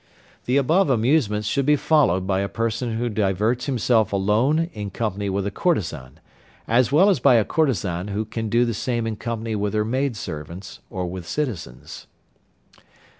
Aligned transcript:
The 0.45 0.57
above 0.57 0.89
amusements 0.89 1.47
should 1.47 1.67
be 1.67 1.75
followed 1.75 2.25
by 2.25 2.39
a 2.39 2.49
person 2.49 2.97
who 2.97 3.07
diverts 3.07 3.67
himself 3.67 4.11
alone 4.11 4.71
in 4.73 4.89
company 4.89 5.29
with 5.29 5.45
a 5.45 5.51
courtesan, 5.51 6.19
as 6.67 6.91
well 6.91 7.07
as 7.11 7.19
by 7.19 7.35
a 7.35 7.45
courtesan 7.45 8.07
who 8.07 8.25
can 8.25 8.49
do 8.49 8.65
the 8.65 8.73
same 8.73 9.05
in 9.05 9.15
company 9.15 9.55
with 9.55 9.75
her 9.75 9.85
maid 9.85 10.17
servants 10.17 10.79
or 10.89 11.05
with 11.05 11.27
citizens. 11.27 12.07